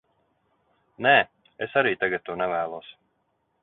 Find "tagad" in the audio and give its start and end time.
2.05-2.27